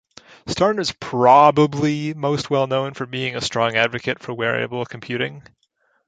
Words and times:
Starner 0.47 0.79
is 0.79 0.91
probably 0.93 2.15
most 2.15 2.49
well 2.49 2.65
known 2.65 2.95
for 2.95 3.05
being 3.05 3.35
a 3.35 3.41
strong 3.41 3.75
advocate 3.75 4.17
for 4.17 4.33
wearable 4.33 4.83
computing. 4.83 5.43